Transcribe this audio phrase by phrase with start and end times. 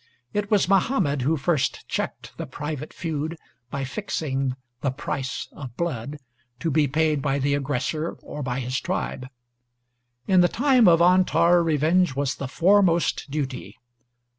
[0.33, 3.37] It was Muhammad who first checked the private feud
[3.69, 6.17] by fixing "the price of blood"
[6.59, 9.27] to be paid by the aggressor or by his tribe.
[10.25, 13.77] In the time of Antar revenge was the foremost duty.